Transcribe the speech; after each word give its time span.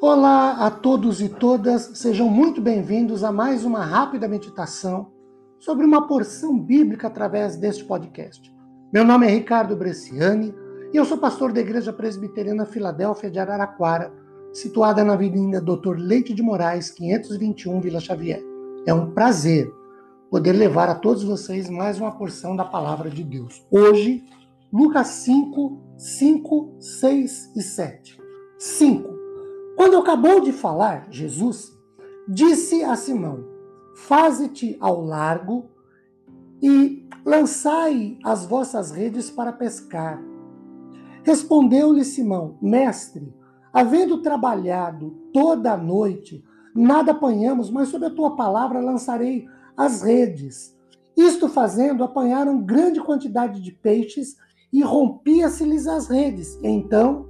Olá 0.00 0.64
a 0.64 0.70
todos 0.70 1.20
e 1.20 1.28
todas, 1.28 1.90
sejam 1.94 2.30
muito 2.30 2.60
bem-vindos 2.60 3.24
a 3.24 3.32
mais 3.32 3.64
uma 3.64 3.84
rápida 3.84 4.28
meditação 4.28 5.10
sobre 5.58 5.84
uma 5.84 6.06
porção 6.06 6.56
bíblica 6.56 7.08
através 7.08 7.56
deste 7.56 7.84
podcast. 7.84 8.54
Meu 8.92 9.04
nome 9.04 9.26
é 9.26 9.30
Ricardo 9.30 9.74
Bresciani 9.74 10.54
e 10.92 10.96
eu 10.96 11.04
sou 11.04 11.18
pastor 11.18 11.52
da 11.52 11.60
Igreja 11.60 11.92
Presbiteriana 11.92 12.64
Filadélfia 12.64 13.28
de 13.28 13.40
Araraquara, 13.40 14.12
situada 14.52 15.02
na 15.02 15.14
Avenida 15.14 15.60
Doutor 15.60 15.98
Leite 15.98 16.32
de 16.32 16.42
Moraes, 16.42 16.92
521, 16.92 17.80
Vila 17.80 17.98
Xavier. 17.98 18.40
É 18.86 18.94
um 18.94 19.10
prazer 19.10 19.68
poder 20.30 20.52
levar 20.52 20.88
a 20.88 20.94
todos 20.94 21.24
vocês 21.24 21.68
mais 21.68 22.00
uma 22.00 22.12
porção 22.12 22.54
da 22.54 22.64
palavra 22.64 23.10
de 23.10 23.24
Deus. 23.24 23.66
Hoje, 23.68 24.24
Lucas 24.72 25.08
5, 25.08 25.76
5, 25.98 26.76
6 26.78 27.56
e 27.56 27.62
7. 27.62 28.16
5. 28.60 29.17
Quando 29.78 29.96
acabou 29.96 30.40
de 30.40 30.50
falar, 30.50 31.06
Jesus 31.08 31.72
disse 32.26 32.82
a 32.82 32.96
Simão: 32.96 33.44
Faze-te 33.94 34.76
ao 34.80 35.04
largo 35.04 35.66
e 36.60 37.08
lançai 37.24 38.18
as 38.24 38.44
vossas 38.44 38.90
redes 38.90 39.30
para 39.30 39.52
pescar. 39.52 40.20
Respondeu-lhe 41.22 42.04
Simão: 42.04 42.58
Mestre, 42.60 43.32
havendo 43.72 44.20
trabalhado 44.20 45.16
toda 45.32 45.74
a 45.74 45.76
noite, 45.76 46.44
nada 46.74 47.12
apanhamos, 47.12 47.70
mas 47.70 47.90
sob 47.90 48.04
a 48.04 48.10
tua 48.10 48.34
palavra 48.34 48.80
lançarei 48.80 49.46
as 49.76 50.02
redes. 50.02 50.76
Isto 51.16 51.48
fazendo, 51.48 52.02
apanharam 52.02 52.64
grande 52.64 53.00
quantidade 53.00 53.60
de 53.60 53.70
peixes 53.70 54.36
e 54.72 54.82
rompia-se-lhes 54.82 55.86
as 55.86 56.08
redes. 56.08 56.58
Então 56.64 57.27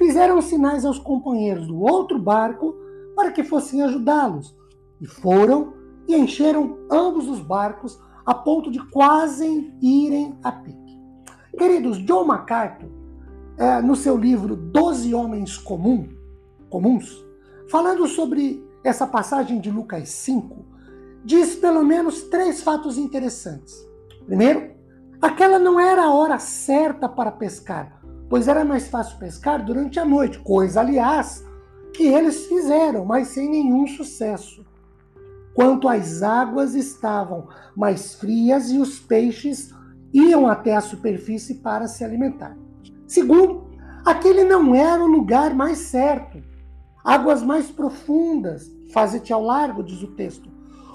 fizeram 0.00 0.40
sinais 0.40 0.86
aos 0.86 0.98
companheiros 0.98 1.66
do 1.66 1.78
outro 1.78 2.18
barco 2.18 2.74
para 3.14 3.30
que 3.30 3.44
fossem 3.44 3.82
ajudá-los. 3.82 4.56
E 4.98 5.06
foram 5.06 5.74
e 6.08 6.16
encheram 6.16 6.78
ambos 6.90 7.28
os 7.28 7.38
barcos 7.38 8.00
a 8.24 8.32
ponto 8.32 8.70
de 8.70 8.82
quase 8.88 9.70
irem 9.82 10.38
a 10.42 10.50
pique. 10.52 10.98
Queridos, 11.56 11.98
John 11.98 12.24
MacArthur, 12.24 12.88
é, 13.58 13.82
no 13.82 13.94
seu 13.94 14.16
livro 14.16 14.56
Doze 14.56 15.14
Homens 15.14 15.58
Comum, 15.58 16.08
Comuns, 16.70 17.22
falando 17.70 18.06
sobre 18.06 18.66
essa 18.82 19.06
passagem 19.06 19.60
de 19.60 19.70
Lucas 19.70 20.08
5, 20.08 20.64
diz 21.26 21.56
pelo 21.56 21.84
menos 21.84 22.22
três 22.22 22.62
fatos 22.62 22.96
interessantes. 22.96 23.86
Primeiro, 24.24 24.70
aquela 25.20 25.58
não 25.58 25.78
era 25.78 26.04
a 26.04 26.14
hora 26.14 26.38
certa 26.38 27.06
para 27.06 27.30
pescar, 27.30 27.99
pois 28.30 28.46
era 28.46 28.64
mais 28.64 28.86
fácil 28.86 29.18
pescar 29.18 29.62
durante 29.64 29.98
a 29.98 30.04
noite, 30.04 30.38
coisa, 30.38 30.80
aliás, 30.80 31.44
que 31.92 32.04
eles 32.04 32.46
fizeram, 32.46 33.04
mas 33.04 33.28
sem 33.28 33.50
nenhum 33.50 33.88
sucesso. 33.88 34.64
Quanto 35.52 35.88
as 35.88 36.22
águas 36.22 36.76
estavam 36.76 37.48
mais 37.76 38.14
frias 38.14 38.70
e 38.70 38.78
os 38.78 39.00
peixes 39.00 39.74
iam 40.14 40.46
até 40.46 40.76
a 40.76 40.80
superfície 40.80 41.56
para 41.56 41.88
se 41.88 42.04
alimentar. 42.04 42.56
Segundo, 43.04 43.68
aquele 44.06 44.44
não 44.44 44.76
era 44.76 45.02
o 45.02 45.08
lugar 45.08 45.52
mais 45.52 45.78
certo. 45.78 46.40
Águas 47.04 47.42
mais 47.42 47.68
profundas, 47.68 48.70
faze-te 48.92 49.32
ao 49.32 49.42
largo, 49.42 49.82
diz 49.82 50.02
o 50.02 50.12
texto, 50.12 50.48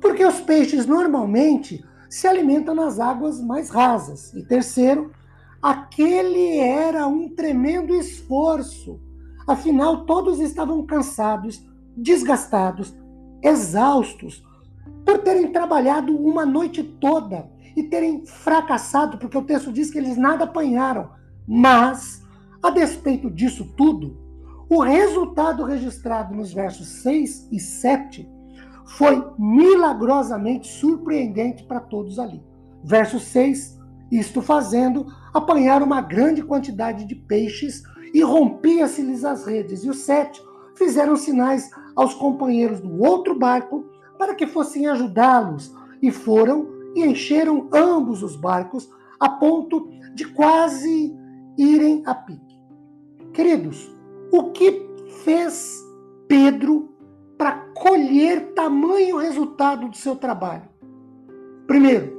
porque 0.00 0.24
os 0.24 0.40
peixes 0.40 0.86
normalmente 0.86 1.84
se 2.08 2.26
alimentam 2.26 2.74
nas 2.74 2.98
águas 2.98 3.38
mais 3.38 3.68
rasas. 3.68 4.32
E 4.32 4.42
terceiro, 4.42 5.12
Aquele 5.60 6.58
era 6.58 7.06
um 7.06 7.28
tremendo 7.28 7.94
esforço. 7.94 9.00
Afinal, 9.46 10.04
todos 10.04 10.38
estavam 10.38 10.84
cansados, 10.86 11.66
desgastados, 11.96 12.94
exaustos, 13.42 14.44
por 15.04 15.18
terem 15.18 15.50
trabalhado 15.50 16.16
uma 16.16 16.46
noite 16.46 16.82
toda 16.82 17.50
e 17.76 17.82
terem 17.82 18.24
fracassado, 18.24 19.18
porque 19.18 19.36
o 19.36 19.44
texto 19.44 19.72
diz 19.72 19.90
que 19.90 19.98
eles 19.98 20.16
nada 20.16 20.44
apanharam. 20.44 21.10
Mas, 21.46 22.22
a 22.62 22.70
despeito 22.70 23.30
disso 23.30 23.72
tudo, 23.76 24.16
o 24.68 24.80
resultado 24.80 25.64
registrado 25.64 26.34
nos 26.34 26.52
versos 26.52 26.86
6 27.02 27.48
e 27.50 27.58
7 27.58 28.28
foi 28.84 29.24
milagrosamente 29.38 30.68
surpreendente 30.68 31.64
para 31.64 31.80
todos 31.80 32.18
ali. 32.18 32.42
Verso 32.84 33.18
6 33.18 33.77
isto 34.10 34.40
fazendo, 34.40 35.06
apanharam 35.32 35.86
uma 35.86 36.00
grande 36.00 36.42
quantidade 36.42 37.04
de 37.04 37.14
peixes 37.14 37.82
e 38.14 38.22
rompia-se-lhes 38.22 39.24
as 39.24 39.44
redes. 39.44 39.84
E 39.84 39.90
os 39.90 39.98
sete 39.98 40.42
fizeram 40.74 41.16
sinais 41.16 41.70
aos 41.94 42.14
companheiros 42.14 42.80
do 42.80 43.02
outro 43.02 43.34
barco 43.34 43.84
para 44.18 44.34
que 44.34 44.46
fossem 44.46 44.86
ajudá-los. 44.86 45.74
E 46.00 46.10
foram 46.10 46.68
e 46.94 47.04
encheram 47.04 47.68
ambos 47.72 48.22
os 48.22 48.36
barcos 48.36 48.88
a 49.20 49.28
ponto 49.28 49.88
de 50.14 50.24
quase 50.26 51.14
irem 51.56 52.02
a 52.06 52.14
pique. 52.14 52.58
Queridos, 53.32 53.94
o 54.32 54.50
que 54.50 54.88
fez 55.24 55.76
Pedro 56.26 56.94
para 57.36 57.52
colher 57.74 58.52
tamanho 58.54 59.16
resultado 59.16 59.88
do 59.88 59.96
seu 59.96 60.16
trabalho? 60.16 60.68
Primeiro, 61.66 62.16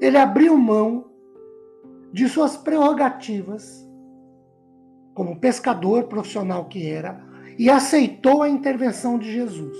ele 0.00 0.16
abriu 0.16 0.56
mão 0.56 1.09
de 2.12 2.28
suas 2.28 2.56
prerrogativas 2.56 3.86
como 5.14 5.38
pescador 5.38 6.04
profissional 6.04 6.66
que 6.66 6.88
era 6.88 7.22
e 7.58 7.68
aceitou 7.68 8.42
a 8.42 8.48
intervenção 8.48 9.18
de 9.18 9.30
Jesus. 9.30 9.76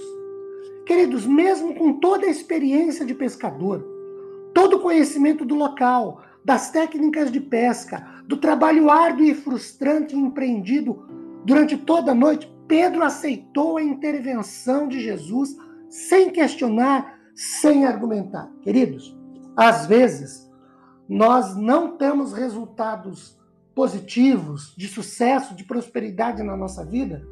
Queridos, 0.87 1.27
mesmo 1.27 1.75
com 1.75 1.95
toda 1.95 2.27
a 2.27 2.31
experiência 2.31 3.07
de 3.07 3.15
pescador, 3.15 3.85
todo 4.53 4.77
o 4.77 4.81
conhecimento 4.81 5.45
do 5.45 5.55
local, 5.55 6.23
das 6.45 6.71
técnicas 6.71 7.31
de 7.31 7.41
pesca, 7.41 8.07
do 8.27 8.37
trabalho 8.37 8.91
árduo 8.91 9.25
e 9.25 9.35
frustrante 9.35 10.17
empreendido 10.17 11.09
durante 11.45 11.77
toda 11.77 12.12
a 12.12 12.15
noite, 12.15 12.53
Pedro 12.67 13.03
aceitou 13.03 13.79
a 13.79 13.83
intervenção 13.83 14.89
de 14.89 15.01
Jesus 15.01 15.57
sem 15.89 16.31
questionar, 16.31 17.19
sem 17.35 17.87
argumentar. 17.87 18.51
Queridos, 18.62 19.17
às 19.57 19.87
vezes 19.87 20.50
nós 21.10 21.56
não 21.56 21.97
temos 21.97 22.32
resultados 22.32 23.37
positivos, 23.75 24.72
de 24.76 24.87
sucesso, 24.87 25.56
de 25.56 25.65
prosperidade 25.65 26.41
na 26.41 26.56
nossa 26.56 26.84
vida, 26.84 27.26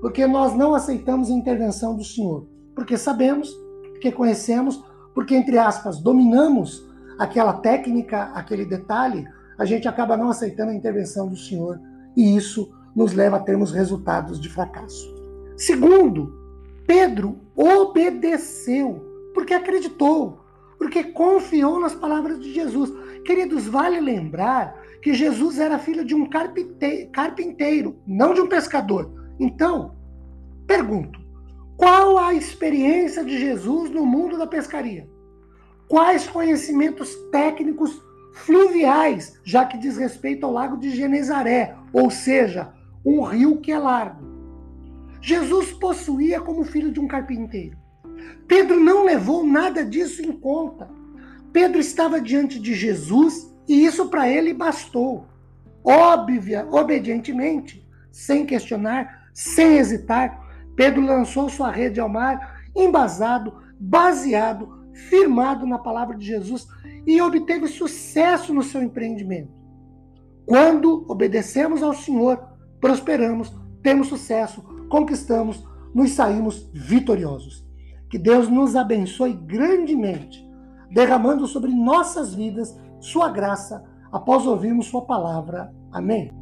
porque 0.00 0.26
nós 0.26 0.56
não 0.56 0.74
aceitamos 0.74 1.28
a 1.28 1.34
intervenção 1.34 1.94
do 1.94 2.02
Senhor. 2.02 2.46
Porque 2.74 2.96
sabemos, 2.96 3.52
porque 3.90 4.10
conhecemos, 4.10 4.82
porque, 5.14 5.36
entre 5.36 5.58
aspas, 5.58 6.00
dominamos 6.00 6.82
aquela 7.18 7.52
técnica, 7.52 8.30
aquele 8.32 8.64
detalhe, 8.64 9.28
a 9.58 9.66
gente 9.66 9.86
acaba 9.86 10.16
não 10.16 10.30
aceitando 10.30 10.70
a 10.70 10.74
intervenção 10.74 11.28
do 11.28 11.36
Senhor 11.36 11.78
e 12.16 12.34
isso 12.34 12.72
nos 12.96 13.12
leva 13.12 13.36
a 13.36 13.40
termos 13.40 13.72
resultados 13.72 14.40
de 14.40 14.48
fracasso. 14.48 15.06
Segundo, 15.54 16.32
Pedro 16.86 17.36
obedeceu 17.54 19.04
porque 19.34 19.52
acreditou, 19.52 20.40
porque 20.78 21.04
confiou 21.04 21.80
nas 21.80 21.94
palavras 21.94 22.38
de 22.40 22.54
Jesus. 22.54 22.90
Queridos, 23.24 23.66
vale 23.66 24.00
lembrar 24.00 24.80
que 25.02 25.12
Jesus 25.12 25.58
era 25.58 25.78
filho 25.78 26.04
de 26.04 26.14
um 26.14 26.26
carpinteiro, 26.26 28.00
não 28.06 28.32
de 28.32 28.40
um 28.40 28.46
pescador. 28.46 29.12
Então, 29.38 29.96
pergunto: 30.66 31.20
qual 31.76 32.16
a 32.16 32.32
experiência 32.32 33.24
de 33.24 33.38
Jesus 33.38 33.90
no 33.90 34.06
mundo 34.06 34.38
da 34.38 34.46
pescaria? 34.46 35.08
Quais 35.88 36.26
conhecimentos 36.28 37.14
técnicos 37.32 38.00
fluviais, 38.32 39.40
já 39.44 39.64
que 39.64 39.78
diz 39.78 39.96
respeito 39.96 40.44
ao 40.44 40.52
lago 40.52 40.76
de 40.76 40.90
Genezaré, 40.90 41.74
ou 41.92 42.10
seja, 42.10 42.72
um 43.04 43.22
rio 43.22 43.60
que 43.60 43.72
é 43.72 43.78
largo? 43.78 44.26
Jesus 45.20 45.72
possuía 45.72 46.40
como 46.40 46.64
filho 46.64 46.92
de 46.92 47.00
um 47.00 47.08
carpinteiro. 47.08 47.76
Pedro 48.46 48.80
não 48.80 49.04
levou 49.04 49.44
nada 49.44 49.84
disso 49.84 50.22
em 50.22 50.32
conta. 50.32 50.88
Pedro 51.52 51.78
estava 51.78 52.20
diante 52.20 52.58
de 52.58 52.74
Jesus 52.74 53.54
e 53.68 53.84
isso 53.84 54.08
para 54.08 54.28
ele 54.28 54.54
bastou. 54.54 55.26
Óbvia, 55.84 56.66
obedientemente, 56.70 57.86
sem 58.10 58.44
questionar, 58.44 59.30
sem 59.32 59.78
hesitar, 59.78 60.46
Pedro 60.74 61.00
lançou 61.00 61.48
sua 61.48 61.70
rede 61.70 61.98
ao 61.98 62.08
mar, 62.08 62.62
embasado, 62.74 63.54
baseado, 63.80 64.86
firmado 65.08 65.66
na 65.66 65.78
palavra 65.78 66.16
de 66.16 66.26
Jesus 66.26 66.66
e 67.06 67.20
obteve 67.20 67.66
sucesso 67.66 68.54
no 68.54 68.62
seu 68.62 68.82
empreendimento. 68.82 69.52
Quando 70.46 71.04
obedecemos 71.08 71.82
ao 71.82 71.92
Senhor, 71.92 72.42
prosperamos, 72.80 73.54
temos 73.82 74.08
sucesso, 74.08 74.62
conquistamos, 74.88 75.66
nos 75.94 76.12
saímos 76.12 76.70
vitoriosos. 76.72 77.67
Que 78.08 78.18
Deus 78.18 78.48
nos 78.48 78.74
abençoe 78.74 79.34
grandemente 79.34 80.48
derramando 80.90 81.46
sobre 81.46 81.70
nossas 81.70 82.34
vidas 82.34 82.78
sua 83.00 83.28
graça 83.28 83.84
após 84.10 84.46
ouvirmos 84.46 84.86
sua 84.86 85.02
palavra. 85.02 85.72
Amém. 85.92 86.37